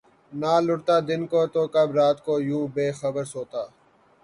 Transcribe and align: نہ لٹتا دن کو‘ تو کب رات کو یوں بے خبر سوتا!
نہ 0.31 0.53
لٹتا 0.65 0.95
دن 1.07 1.21
کو‘ 1.31 1.41
تو 1.53 1.61
کب 1.73 1.89
رات 1.97 2.17
کو 2.25 2.33
یوں 2.47 2.65
بے 2.75 2.87
خبر 2.99 3.23
سوتا! 3.33 3.63